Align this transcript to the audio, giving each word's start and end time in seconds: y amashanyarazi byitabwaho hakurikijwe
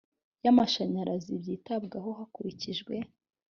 y 0.43 0.47
amashanyarazi 0.51 1.31
byitabwaho 1.41 2.09
hakurikijwe 2.19 2.93